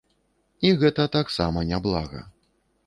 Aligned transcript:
І 0.69 0.71
гэта 0.83 1.07
таксама 1.17 1.67
няблага. 1.75 2.27